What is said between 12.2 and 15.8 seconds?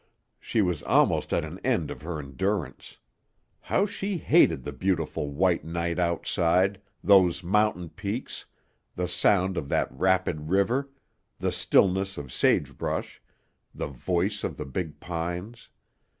sagebrush, the voice of the big pines!